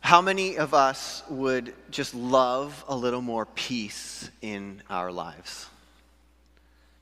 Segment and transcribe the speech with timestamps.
[0.00, 5.70] How many of us would just love a little more peace in our lives?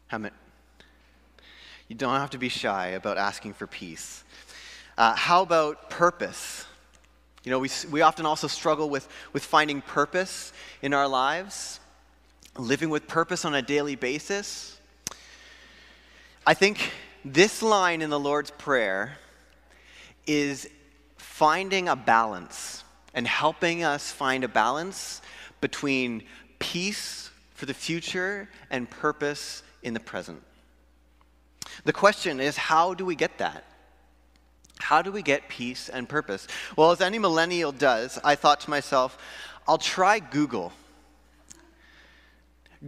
[0.06, 0.32] How many?
[1.92, 4.24] You don't have to be shy about asking for peace.
[4.96, 6.64] Uh, how about purpose?
[7.44, 11.80] You know, we, we often also struggle with, with finding purpose in our lives,
[12.56, 14.80] living with purpose on a daily basis.
[16.46, 16.92] I think
[17.26, 19.18] this line in the Lord's Prayer
[20.26, 20.66] is
[21.18, 25.20] finding a balance and helping us find a balance
[25.60, 26.22] between
[26.58, 30.42] peace for the future and purpose in the present.
[31.84, 33.64] The question is how do we get that?
[34.78, 36.48] How do we get peace and purpose?
[36.76, 39.16] Well, as any millennial does, I thought to myself,
[39.68, 40.72] I'll try Google.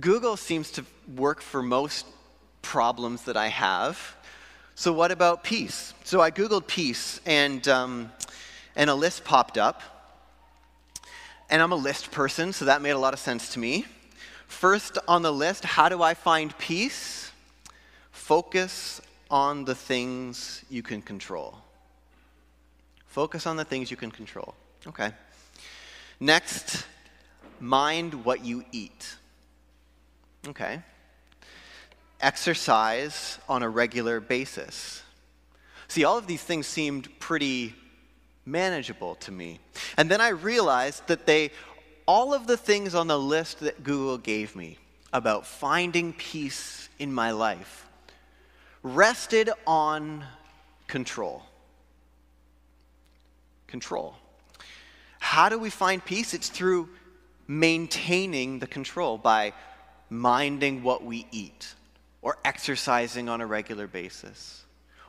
[0.00, 2.04] Google seems to work for most
[2.62, 4.16] problems that I have.
[4.74, 5.94] So, what about peace?
[6.02, 8.10] So, I Googled peace, and, um,
[8.74, 9.82] and a list popped up.
[11.48, 13.86] And I'm a list person, so that made a lot of sense to me.
[14.48, 17.30] First on the list, how do I find peace?
[18.14, 21.58] Focus on the things you can control.
[23.08, 24.54] Focus on the things you can control.
[24.86, 25.10] Okay.
[26.20, 26.86] Next,
[27.60, 29.16] mind what you eat.
[30.46, 30.80] Okay.
[32.20, 35.02] Exercise on a regular basis.
[35.88, 37.74] See, all of these things seemed pretty
[38.46, 39.58] manageable to me.
[39.98, 41.50] And then I realized that they,
[42.06, 44.78] all of the things on the list that Google gave me
[45.12, 47.83] about finding peace in my life
[48.84, 50.24] rested on
[50.86, 51.42] control.
[53.66, 54.14] Control.
[55.18, 56.34] How do we find peace?
[56.34, 56.90] It's through
[57.48, 59.54] maintaining the control by
[60.10, 61.74] minding what we eat,
[62.22, 64.64] or exercising on a regular basis,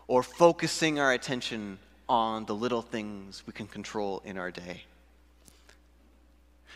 [0.07, 1.77] or focusing our attention
[2.07, 4.83] on the little things we can control in our day.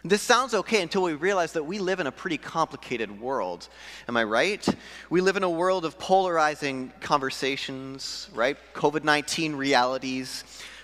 [0.04, 3.68] This sounds okay until we realize that we live in a pretty complicated world.
[4.08, 4.66] Am I right?
[5.10, 8.58] We live in a world of polarizing conversations, right?
[8.74, 10.44] COVID 19 realities.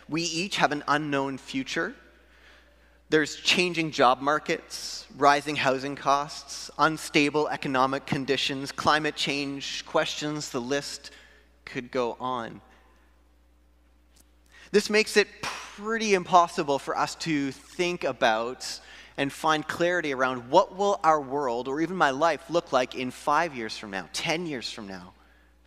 [0.10, 1.96] We each have an unknown future.
[3.10, 11.12] There's changing job markets, rising housing costs, unstable economic conditions, climate change questions, the list
[11.64, 12.62] could go on.
[14.72, 18.80] This makes it pretty impossible for us to think about
[19.18, 23.12] and find clarity around what will our world or even my life look like in
[23.12, 25.14] five years from now, 10 years from now,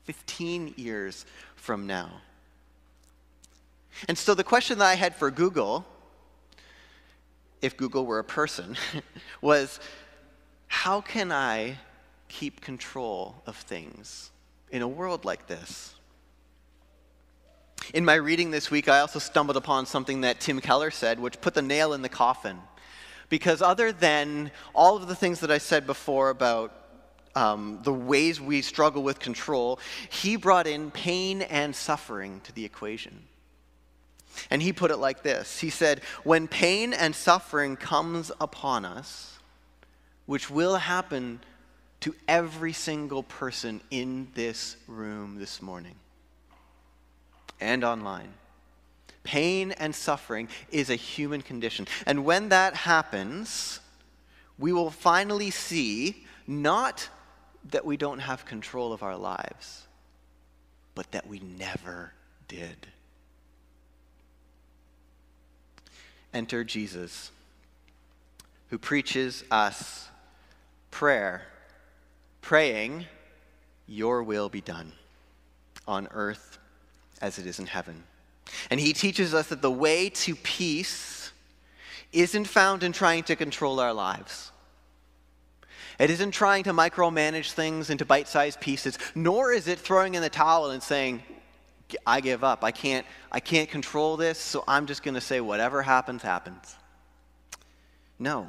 [0.05, 1.25] 15 years
[1.57, 2.11] from now.
[4.07, 5.85] And so the question that I had for Google,
[7.63, 8.77] if Google were a person,
[9.41, 9.81] was
[10.69, 11.79] how can I
[12.29, 14.31] keep control of things
[14.71, 15.95] in a world like this?
[17.95, 21.41] In my reading this week, I also stumbled upon something that Tim Keller said, which
[21.41, 22.59] put the nail in the coffin
[23.29, 26.73] because, other than all of the things that I said before about
[27.35, 29.79] um, the ways we struggle with control,
[30.11, 33.23] he brought in pain and suffering to the equation.
[34.51, 39.39] And he put it like this He said, When pain and suffering comes upon us,
[40.27, 41.41] which will happen
[42.01, 45.97] to every single person in this room this morning
[47.61, 48.33] and online
[49.29, 51.87] Pain and suffering is a human condition.
[52.07, 53.79] And when that happens,
[54.59, 57.11] we will finally see not
[57.71, 59.87] that we don't have control of our lives,
[60.95, 62.15] but that we never
[62.49, 62.87] did.
[66.33, 67.31] Enter Jesus,
[68.71, 70.09] who preaches us
[70.91, 71.43] prayer,
[72.41, 73.05] praying,
[73.87, 74.93] Your will be done
[75.87, 76.57] on earth
[77.21, 78.05] as it is in heaven.
[78.71, 81.33] And he teaches us that the way to peace
[82.13, 84.53] isn't found in trying to control our lives.
[85.99, 90.23] It isn't trying to micromanage things into bite sized pieces, nor is it throwing in
[90.23, 91.23] the towel and saying,
[92.07, 92.63] I give up.
[92.63, 96.77] I can't, I can't control this, so I'm just going to say whatever happens, happens.
[98.19, 98.49] No.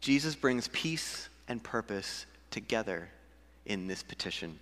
[0.00, 3.08] Jesus brings peace and purpose together
[3.66, 4.58] in this petition.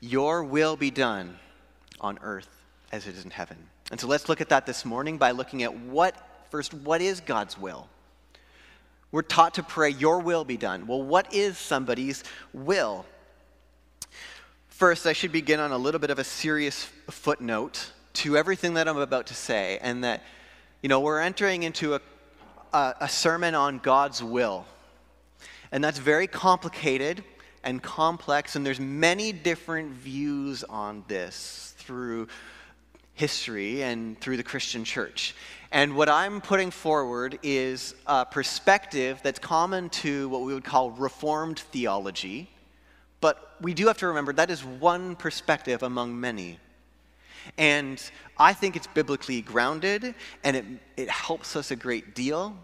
[0.00, 1.38] Your will be done
[2.00, 2.48] on earth
[2.92, 3.56] as it is in heaven.
[3.90, 6.14] And so let's look at that this morning by looking at what,
[6.50, 7.88] first, what is God's will?
[9.10, 10.86] We're taught to pray, Your will be done.
[10.86, 13.06] Well, what is somebody's will?
[14.68, 18.86] First, I should begin on a little bit of a serious footnote to everything that
[18.86, 20.22] I'm about to say, and that,
[20.82, 22.00] you know, we're entering into a,
[22.72, 24.66] a, a sermon on God's will.
[25.72, 27.24] And that's very complicated
[27.64, 32.28] and complex, and there's many different views on this through
[33.14, 35.34] history and through the Christian church.
[35.72, 40.90] And what I'm putting forward is a perspective that's common to what we would call
[40.90, 42.50] Reformed theology,
[43.22, 46.58] but we do have to remember that is one perspective among many.
[47.56, 47.98] And
[48.36, 50.14] I think it's biblically grounded
[50.44, 50.66] and it,
[50.98, 52.54] it helps us a great deal,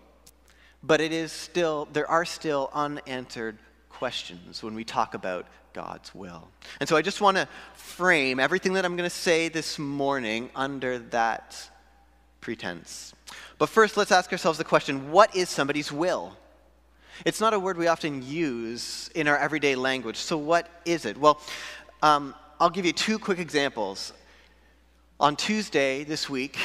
[0.83, 3.57] but it is still, there are still unanswered
[3.95, 6.49] questions when we talk about God's will.
[6.81, 10.51] And so I just want to frame everything that I'm going to say this morning
[10.55, 11.71] under that
[12.41, 13.15] pretense.
[13.59, 16.37] But first, let's ask ourselves the question what is somebody's will?
[17.25, 20.17] It's not a word we often use in our everyday language.
[20.17, 21.17] So, what is it?
[21.17, 21.41] Well,
[22.03, 24.13] um, I'll give you two quick examples.
[25.21, 26.59] On Tuesday this week,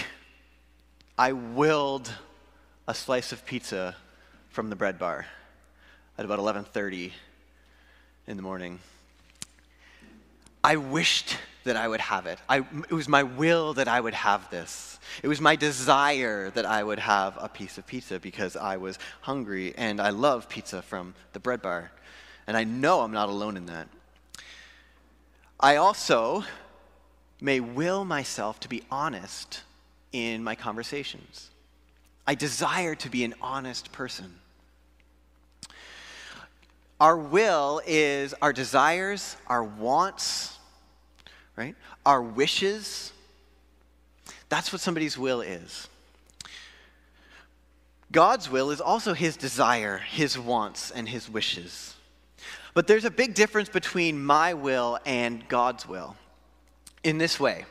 [1.17, 2.11] I willed
[2.87, 3.95] a slice of pizza
[4.49, 5.27] from the bread bar
[6.19, 7.13] at about 11:30
[8.27, 8.79] in the morning.
[10.61, 12.37] I wished that I would have it.
[12.49, 14.99] I, it was my will that I would have this.
[15.23, 18.99] It was my desire that I would have a piece of pizza because I was
[19.21, 21.89] hungry and I love pizza from the bread bar.
[22.47, 23.87] And I know I'm not alone in that.
[25.57, 26.43] I also
[27.39, 29.63] may will myself to be honest
[30.11, 31.49] in my conversations.
[32.27, 34.35] I desire to be an honest person.
[36.99, 40.57] Our will is our desires, our wants,
[41.55, 41.75] right?
[42.05, 43.13] Our wishes.
[44.49, 45.87] That's what somebody's will is.
[48.11, 51.95] God's will is also his desire, his wants, and his wishes.
[52.73, 56.15] But there's a big difference between my will and God's will
[57.03, 57.65] in this way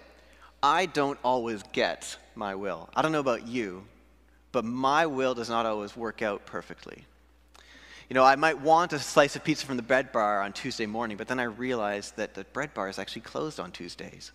[0.62, 2.88] I don't always get my will.
[2.94, 3.84] I don't know about you,
[4.52, 7.04] but my will does not always work out perfectly.
[8.08, 10.86] You know, I might want a slice of pizza from the bread bar on Tuesday
[10.86, 14.32] morning, but then I realize that the bread bar is actually closed on Tuesdays.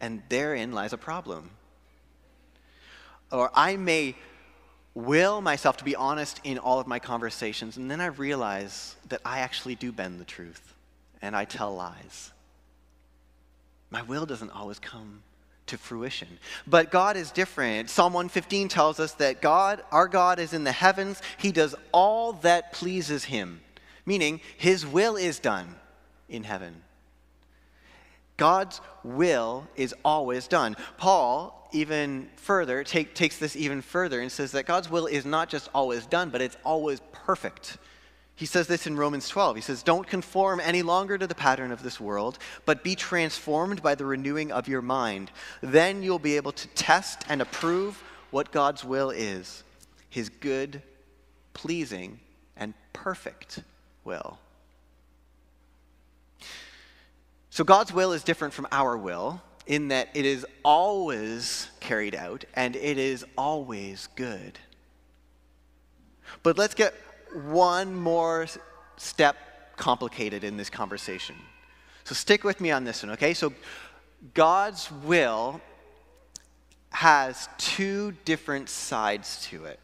[0.00, 1.50] And therein lies a problem.
[3.30, 4.16] Or I may
[4.94, 9.20] will myself to be honest in all of my conversations, and then I realize that
[9.24, 10.74] I actually do bend the truth
[11.20, 12.32] and I tell lies.
[13.90, 15.22] My will doesn't always come
[15.68, 16.28] to fruition.
[16.66, 17.90] But God is different.
[17.90, 21.22] Psalm 115 tells us that God, our God, is in the heavens.
[21.36, 23.60] He does all that pleases him,
[24.04, 25.74] meaning his will is done
[26.28, 26.82] in heaven.
[28.36, 30.76] God's will is always done.
[30.96, 35.48] Paul, even further, take, takes this even further and says that God's will is not
[35.48, 37.78] just always done, but it's always perfect.
[38.38, 39.56] He says this in Romans 12.
[39.56, 43.82] He says, Don't conform any longer to the pattern of this world, but be transformed
[43.82, 45.32] by the renewing of your mind.
[45.60, 48.00] Then you'll be able to test and approve
[48.30, 49.64] what God's will is
[50.08, 50.82] his good,
[51.52, 52.20] pleasing,
[52.56, 53.64] and perfect
[54.04, 54.38] will.
[57.50, 62.44] So God's will is different from our will in that it is always carried out
[62.54, 64.60] and it is always good.
[66.44, 66.94] But let's get
[67.34, 68.46] one more
[68.96, 69.36] step
[69.76, 71.36] complicated in this conversation.
[72.04, 73.34] So stick with me on this one, okay?
[73.34, 73.52] So
[74.34, 75.60] God's will
[76.90, 79.78] has two different sides to it.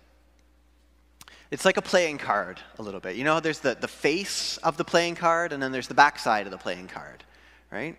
[1.51, 3.17] It's like a playing card a little bit.
[3.17, 6.47] You know, there's the, the face of the playing card, and then there's the backside
[6.47, 7.23] of the playing card,
[7.71, 7.97] right?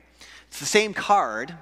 [0.47, 1.53] It's the same card,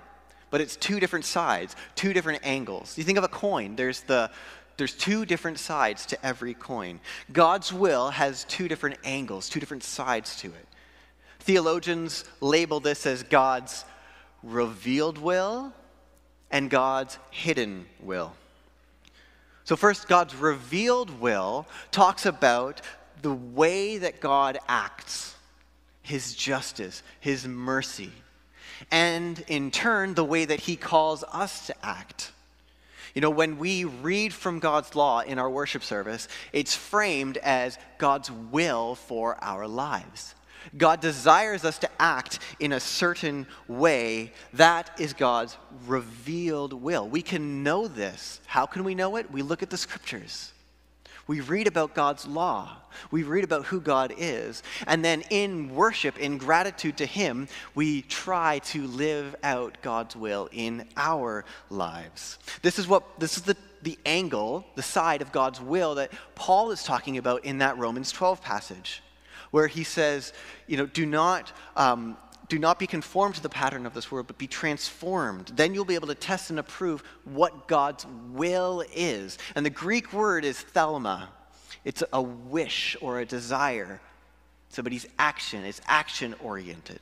[0.49, 2.97] but it's two different sides, two different angles.
[2.97, 4.31] You think of a coin, there's the,
[4.77, 6.99] there's two different sides to every coin.
[7.31, 10.67] God's will has two different angles, two different sides to it.
[11.39, 13.85] Theologians label this as God's
[14.41, 15.73] revealed will
[16.51, 18.33] and God's hidden will.
[19.65, 22.81] So, first, God's revealed will talks about
[23.21, 25.35] the way that God acts,
[26.01, 28.11] his justice, his mercy,
[28.91, 32.32] and in turn, the way that he calls us to act.
[33.13, 37.77] You know, when we read from God's law in our worship service, it's framed as
[37.99, 40.33] God's will for our lives.
[40.75, 44.31] God desires us to act in a certain way.
[44.53, 47.07] That is God's revealed will.
[47.07, 48.39] We can know this.
[48.47, 49.29] How can we know it?
[49.31, 50.53] We look at the scriptures.
[51.27, 52.77] We read about God's law.
[53.09, 54.61] We read about who God is.
[54.87, 60.49] And then in worship, in gratitude to Him, we try to live out God's will
[60.51, 62.39] in our lives.
[62.61, 66.71] This is what, this is the, the angle, the side of God's will that Paul
[66.71, 69.01] is talking about in that Romans 12 passage,
[69.51, 70.33] where he says,
[70.67, 72.17] you know, do not um,
[72.49, 75.51] do not be conformed to the pattern of this world, but be transformed.
[75.55, 79.37] Then you'll be able to test and approve what God's will is.
[79.55, 81.27] And the Greek word is thelema.
[81.85, 84.01] It's a wish or a desire.
[84.69, 85.63] Somebody's action.
[85.63, 86.99] It's action oriented.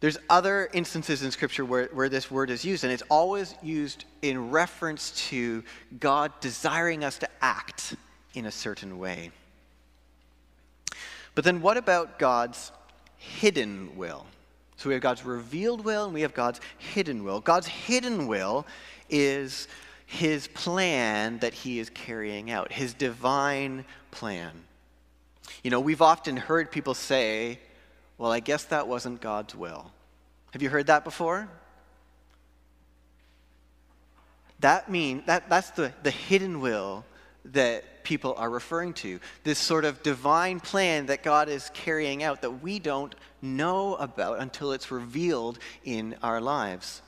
[0.00, 4.06] There's other instances in Scripture where, where this word is used, and it's always used
[4.22, 5.62] in reference to
[5.98, 7.94] God desiring us to act
[8.32, 9.30] in a certain way.
[11.34, 12.72] But then what about God's
[13.20, 14.26] hidden will?
[14.76, 17.40] So we have God's revealed will and we have God's hidden will.
[17.40, 18.66] God's hidden will
[19.10, 19.68] is
[20.06, 24.52] his plan that he is carrying out, his divine plan.
[25.62, 27.58] You know, we've often heard people say,
[28.16, 29.92] well, I guess that wasn't God's will.
[30.52, 31.48] Have you heard that before?
[34.60, 37.04] That mean that, that's the, the hidden will
[37.46, 39.20] that people are referring to.
[39.44, 44.40] This sort of divine plan that God is carrying out that we don't know about
[44.40, 47.02] until it's revealed in our lives.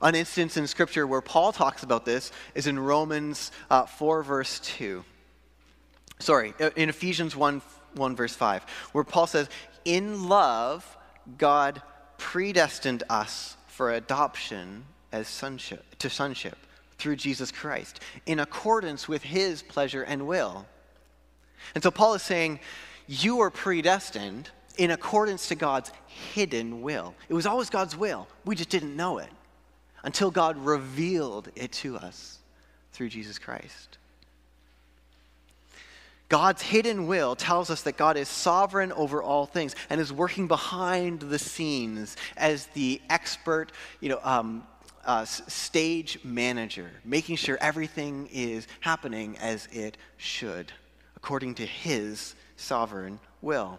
[0.00, 4.60] An instance in Scripture where Paul talks about this is in Romans uh, 4, verse
[4.60, 5.04] 2.
[6.20, 7.60] Sorry, uh, in Ephesians 1,
[7.96, 9.48] 1, verse 5, where Paul says,
[9.84, 10.96] In love,
[11.38, 11.82] God
[12.18, 16.56] predestined us for adoption as sonship, to sonship
[17.00, 20.66] through Jesus Christ in accordance with his pleasure and will.
[21.74, 22.60] And so Paul is saying,
[23.06, 27.14] You are predestined in accordance to God's hidden will.
[27.28, 28.28] It was always God's will.
[28.44, 29.30] We just didn't know it
[30.02, 32.38] until God revealed it to us
[32.92, 33.98] through Jesus Christ.
[36.30, 40.46] God's hidden will tells us that God is sovereign over all things and is working
[40.46, 44.64] behind the scenes as the expert, you know, um,
[45.04, 50.72] uh, stage manager, making sure everything is happening as it should,
[51.16, 53.78] according to his sovereign will.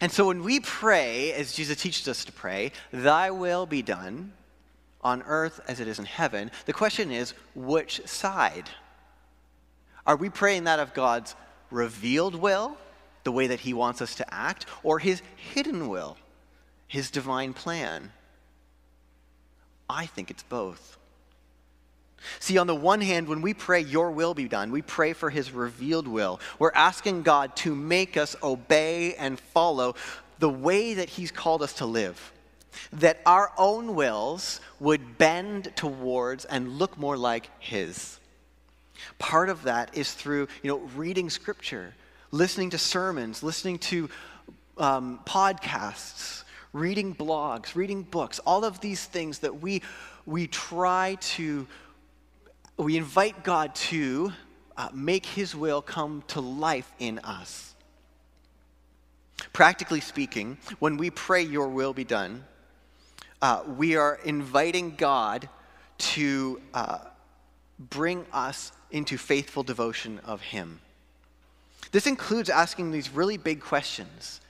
[0.00, 4.32] And so when we pray, as Jesus teaches us to pray, Thy will be done
[5.00, 8.68] on earth as it is in heaven, the question is, which side?
[10.06, 11.34] Are we praying that of God's
[11.70, 12.76] revealed will,
[13.24, 16.16] the way that He wants us to act, or His hidden will,
[16.86, 18.12] His divine plan?
[19.88, 20.98] I think it's both.
[22.40, 25.30] See, on the one hand, when we pray, Your will be done, we pray for
[25.30, 26.40] His revealed will.
[26.58, 29.94] We're asking God to make us obey and follow
[30.38, 32.32] the way that He's called us to live.
[32.92, 38.18] That our own wills would bend towards and look more like His.
[39.18, 41.94] Part of that is through, you know, reading Scripture,
[42.30, 44.10] listening to sermons, listening to
[44.76, 46.42] um, podcasts,
[46.78, 49.82] reading blogs, reading books, all of these things that we,
[50.26, 51.66] we try to,
[52.76, 54.32] we invite God to
[54.76, 57.74] uh, make His will come to life in us.
[59.52, 62.44] Practically speaking, when we pray, Your will be done,
[63.42, 65.48] uh, we are inviting God
[65.98, 66.98] to uh,
[67.78, 70.80] bring us into faithful devotion of Him.
[71.90, 74.40] This includes asking these really big questions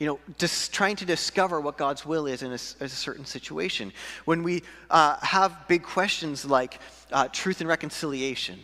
[0.00, 3.92] you know, just trying to discover what God's will is in a, a certain situation.
[4.24, 6.80] When we uh, have big questions like
[7.12, 8.58] uh, truth and reconciliation,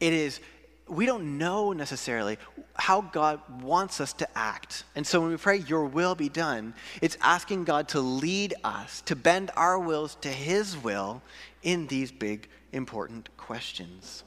[0.00, 0.40] it is,
[0.88, 2.38] we don't know necessarily
[2.76, 4.84] how God wants us to act.
[4.96, 9.02] And so when we pray, Your will be done, it's asking God to lead us,
[9.02, 11.20] to bend our wills to His will
[11.62, 14.24] in these big, important questions.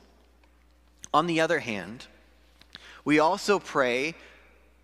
[1.15, 2.05] On the other hand,
[3.03, 4.13] we also pray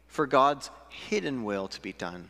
[0.08, 2.30] for God's hidden will to be done.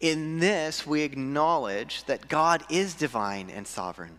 [0.00, 4.18] In this, we acknowledge that God is divine and sovereign,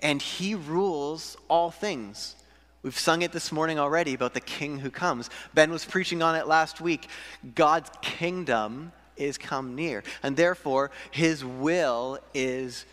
[0.00, 2.34] and He rules all things.
[2.82, 5.30] We've sung it this morning already about the King who comes.
[5.54, 7.08] Ben was preaching on it last week.
[7.54, 12.84] God's kingdom is come near, and therefore His will is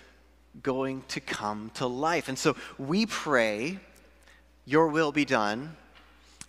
[0.62, 2.30] going to come to life.
[2.30, 3.80] And so we pray,
[4.66, 5.76] Your will be done,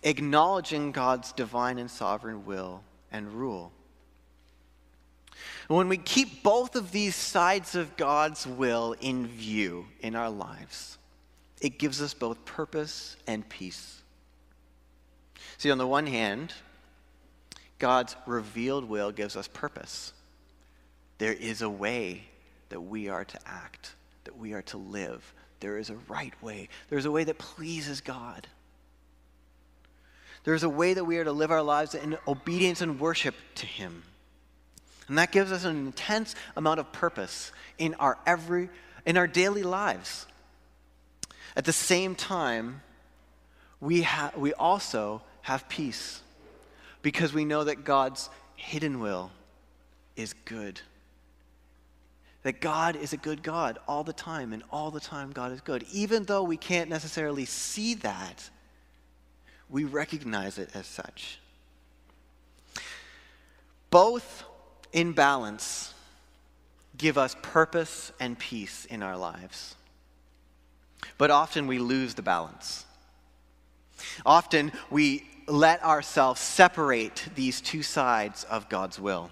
[0.03, 3.71] acknowledging God's divine and sovereign will and rule.
[5.69, 10.97] when we keep both of these sides of God's will in view in our lives,
[11.61, 14.01] it gives us both purpose and peace.
[15.57, 16.53] See, on the one hand,
[17.79, 20.13] God's revealed will gives us purpose.
[21.19, 22.25] There is a way
[22.69, 25.33] that we are to act, that we are to live.
[25.59, 28.47] There is a right way, there's a way that pleases God.
[30.43, 33.65] There's a way that we are to live our lives in obedience and worship to
[33.65, 34.03] Him.
[35.07, 38.69] And that gives us an intense amount of purpose in our every
[39.05, 40.25] in our daily lives.
[41.55, 42.81] At the same time,
[43.79, 46.21] we, ha- we also have peace.
[47.03, 49.29] because we know that God's hidden will
[50.15, 50.81] is good.
[52.41, 55.61] That God is a good God all the time, and all the time God is
[55.61, 55.85] good.
[55.91, 58.49] Even though we can't necessarily see that,
[59.73, 61.39] we recognize it as such.
[63.89, 64.43] Both
[64.93, 65.95] in balance
[66.95, 69.73] give us purpose and peace in our lives.
[71.17, 72.85] But often we lose the balance.
[74.27, 79.31] Often we let ourselves separate these two sides of God's will.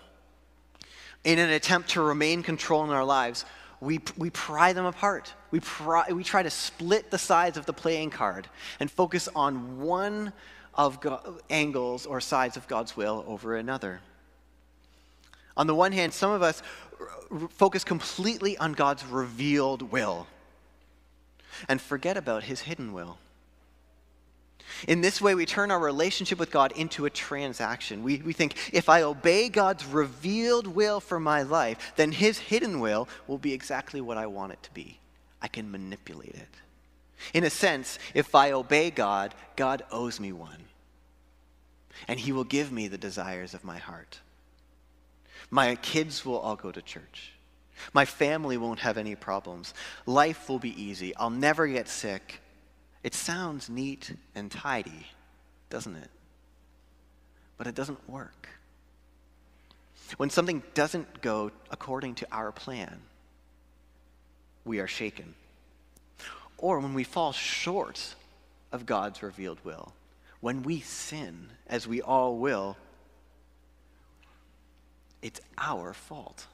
[1.24, 3.45] In an attempt to remain control in our lives,
[3.81, 5.33] we, we pry them apart.
[5.50, 8.47] We, pry, we try to split the sides of the playing card
[8.79, 10.31] and focus on one
[10.75, 14.00] of God, angles or sides of God's will over another.
[15.57, 16.61] On the one hand, some of us
[17.50, 20.27] focus completely on God's revealed will
[21.67, 23.17] and forget about his hidden will.
[24.88, 28.03] In this way, we turn our relationship with God into a transaction.
[28.03, 32.80] We, we think if I obey God's revealed will for my life, then his hidden
[32.80, 35.00] will will be exactly what I want it to be.
[35.41, 36.50] I can manipulate it.
[37.34, 40.65] In a sense, if I obey God, God owes me one.
[42.08, 44.20] And he will give me the desires of my heart.
[45.50, 47.34] My kids will all go to church.
[47.94, 49.74] My family won't have any problems.
[50.06, 51.15] Life will be easy.
[51.15, 52.39] I'll never get sick.
[53.03, 55.08] It sounds neat and tidy,
[55.70, 56.10] doesn't it?
[57.58, 58.50] But it doesn't work.
[60.17, 63.00] When something doesn't go according to our plan,
[64.65, 65.34] we are shaken.
[66.58, 68.15] Or when we fall short
[68.72, 69.93] of God's revealed will,
[70.41, 72.77] when we sin, as we all will,
[75.22, 76.46] it's our fault.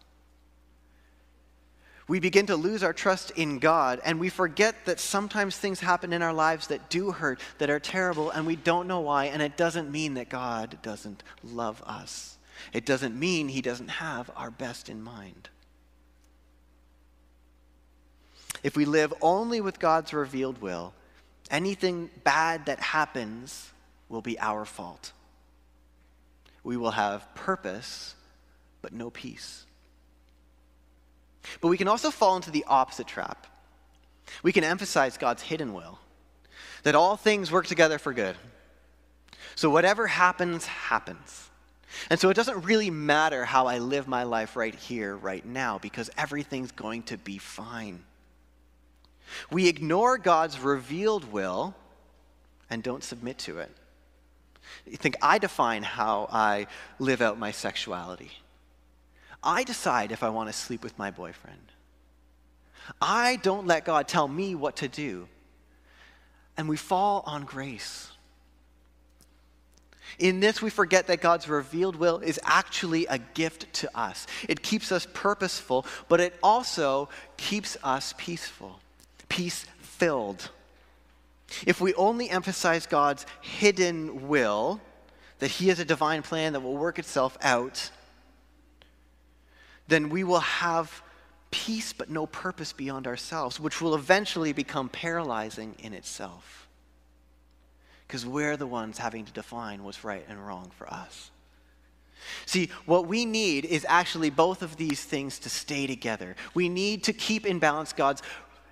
[2.08, 6.14] We begin to lose our trust in God, and we forget that sometimes things happen
[6.14, 9.42] in our lives that do hurt, that are terrible, and we don't know why, and
[9.42, 12.38] it doesn't mean that God doesn't love us.
[12.72, 15.50] It doesn't mean He doesn't have our best in mind.
[18.64, 20.94] If we live only with God's revealed will,
[21.52, 23.72] anything bad that happens
[24.08, 25.12] will be our fault.
[26.64, 28.16] We will have purpose
[28.82, 29.67] but no peace.
[31.62, 33.48] But we can also fall into the opposite trap.
[34.44, 36.00] We can emphasize God's hidden will,
[36.84, 38.36] that all things work together for good.
[39.56, 41.50] So whatever happens, happens.
[42.10, 45.80] And so it doesn't really matter how I live my life right here, right now,
[45.80, 48.04] because everything's going to be fine.
[49.50, 51.76] We ignore God's revealed will
[52.70, 53.72] and don't submit to it.
[54.86, 56.68] You think, I define how I
[57.00, 58.32] live out my sexuality.
[59.44, 61.58] I decide if I want to sleep with my boyfriend.
[63.02, 65.28] I don't let God tell me what to do.
[66.56, 68.12] And we fall on grace.
[70.20, 74.26] In this, we forget that God's revealed will is actually a gift to us.
[74.50, 78.80] It keeps us purposeful, but it also keeps us peaceful,
[79.30, 80.50] peace filled.
[81.66, 84.82] If we only emphasize God's hidden will,
[85.40, 87.92] that He has a divine plan that will work itself out,
[89.88, 91.02] then we will have
[91.52, 96.68] peace but no purpose beyond ourselves, which will eventually become paralyzing in itself.
[98.06, 101.32] Because we're the ones having to define what's right and wrong for us.
[102.46, 106.36] See, what we need is actually both of these things to stay together.
[106.54, 108.22] We need to keep in balance God's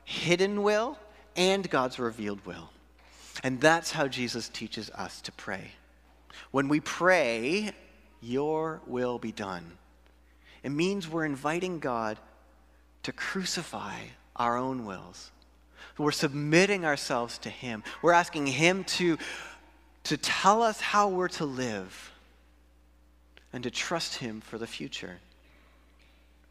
[0.04, 0.98] hidden will
[1.36, 2.70] and God's revealed will.
[3.44, 5.72] And that's how Jesus teaches us to pray.
[6.52, 7.72] When we pray,
[8.22, 9.78] Your will be done
[10.66, 12.18] it means we're inviting God
[13.04, 14.00] to crucify
[14.36, 15.30] our own wills.
[15.96, 17.84] We're submitting ourselves to Him.
[18.02, 19.20] We're asking Him to,
[20.06, 22.12] to tell us how we're to live
[23.54, 25.20] and to trust Him for the future.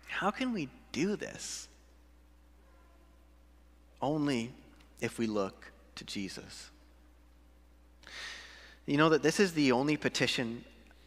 [0.07, 1.67] How can we do this?
[4.01, 4.53] Only
[5.01, 6.71] if we look to Jesus.
[8.87, 10.65] You know that this is the only petition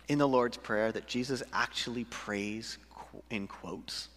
[0.10, 2.78] in the Lord's Prayer that Jesus actually prays
[3.30, 4.10] in quotes.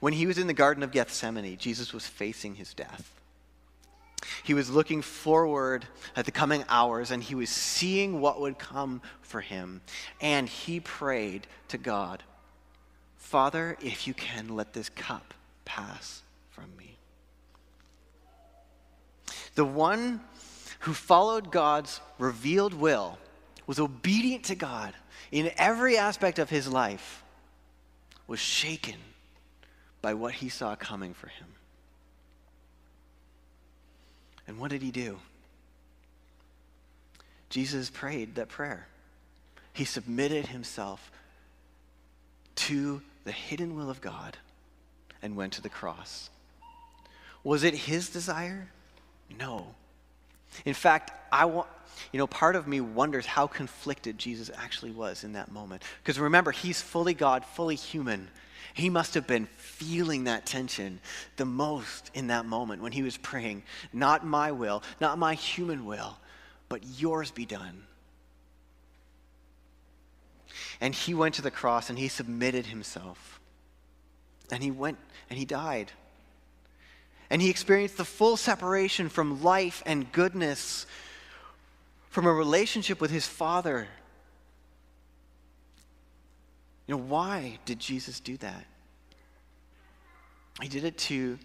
[0.00, 3.12] When he was in the Garden of Gethsemane, Jesus was facing his death.
[4.42, 9.02] He was looking forward at the coming hours and he was seeing what would come
[9.20, 9.80] for him.
[10.20, 12.22] And he prayed to God,
[13.16, 16.96] Father, if you can, let this cup pass from me.
[19.54, 20.20] The one
[20.80, 23.18] who followed God's revealed will
[23.66, 24.94] was obedient to God
[25.30, 27.22] in every aspect of his life
[28.26, 28.96] was shaken
[30.00, 31.46] by what he saw coming for him.
[34.46, 35.18] And what did he do?
[37.50, 38.86] Jesus prayed that prayer.
[39.72, 41.10] He submitted himself
[42.56, 44.36] to the hidden will of God
[45.22, 46.30] and went to the cross.
[47.44, 48.68] Was it his desire?
[49.38, 49.74] No.
[50.64, 51.68] In fact, I want,
[52.12, 55.82] you know, part of me wonders how conflicted Jesus actually was in that moment.
[56.02, 58.28] Because remember, he's fully God, fully human.
[58.74, 61.00] He must have been feeling that tension
[61.36, 65.84] the most in that moment when he was praying, Not my will, not my human
[65.84, 66.18] will,
[66.68, 67.82] but yours be done.
[70.80, 73.40] And he went to the cross and he submitted himself.
[74.50, 75.92] And he went and he died.
[77.30, 80.86] And he experienced the full separation from life and goodness,
[82.08, 83.86] from a relationship with his Father.
[86.86, 88.64] You know, why did Jesus do that?
[90.62, 91.38] He did it to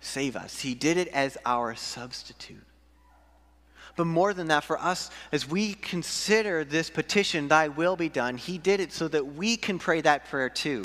[0.00, 2.64] save us, He did it as our substitute.
[3.96, 8.36] But more than that, for us, as we consider this petition, Thy will be done,
[8.36, 10.84] He did it so that we can pray that prayer too.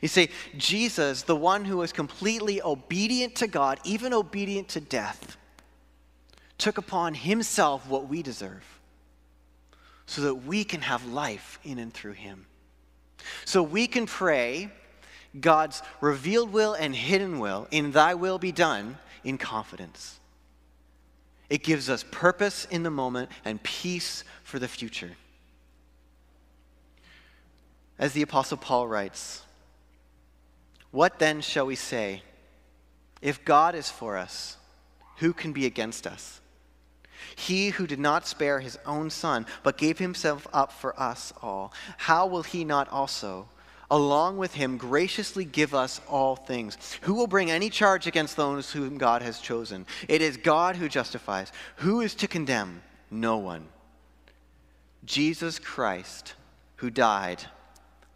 [0.00, 5.36] You see, Jesus, the one who was completely obedient to God, even obedient to death,
[6.58, 8.64] took upon himself what we deserve
[10.06, 12.46] so that we can have life in and through him.
[13.44, 14.70] So we can pray
[15.40, 20.20] God's revealed will and hidden will, in thy will be done, in confidence.
[21.50, 25.12] It gives us purpose in the moment and peace for the future.
[27.98, 29.43] As the Apostle Paul writes,
[30.94, 32.22] What then shall we say?
[33.20, 34.56] If God is for us,
[35.16, 36.40] who can be against us?
[37.34, 41.72] He who did not spare his own son, but gave himself up for us all,
[41.96, 43.48] how will he not also?
[43.90, 46.78] along with him, graciously give us all things.
[47.02, 49.86] Who will bring any charge against those whom God has chosen?
[50.08, 51.52] It is God who justifies.
[51.76, 52.82] Who is to condemn?
[53.10, 53.66] No one.
[55.04, 56.34] Jesus Christ,
[56.76, 57.44] who died,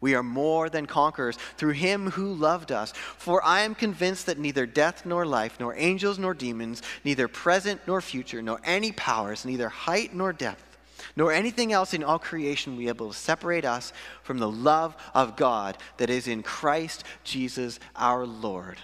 [0.00, 2.92] We are more than conquerors through him who loved us.
[2.92, 7.80] For I am convinced that neither death nor life, nor angels nor demons, neither present
[7.86, 10.76] nor future, nor any powers, neither height nor depth,
[11.16, 14.96] nor anything else in all creation will be able to separate us from the love
[15.14, 18.78] of God that is in Christ Jesus our Lord.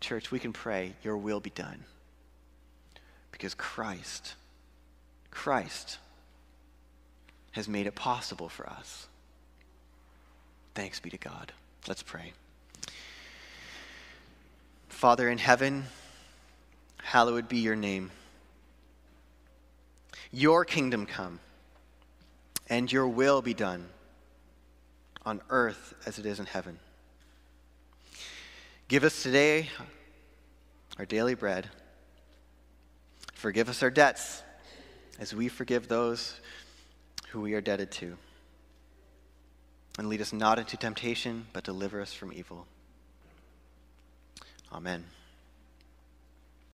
[0.00, 1.84] Church, we can pray, Your will be done.
[3.32, 4.34] Because Christ,
[5.30, 5.98] Christ
[7.52, 9.08] has made it possible for us.
[10.74, 11.52] Thanks be to God.
[11.86, 12.32] Let's pray.
[14.88, 15.84] Father in heaven,
[17.02, 18.10] hallowed be your name.
[20.32, 21.38] Your kingdom come,
[22.68, 23.86] and your will be done
[25.24, 26.78] on earth as it is in heaven.
[28.88, 29.70] Give us today
[30.98, 31.68] our daily bread.
[33.34, 34.42] Forgive us our debts
[35.18, 36.40] as we forgive those
[37.28, 38.16] who we are debted to.
[39.98, 42.66] And lead us not into temptation, but deliver us from evil.
[44.72, 45.04] Amen.